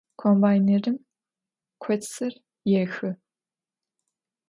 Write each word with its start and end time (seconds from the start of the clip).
Kombaynêrım 0.19 0.97
kotsır 1.83 2.33
yêxı. 2.71 3.11